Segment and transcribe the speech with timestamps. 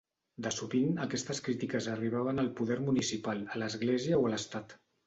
[0.45, 4.81] De sovint aquestes crítiques arribaven al poder municipal, a l'església o a l'estat.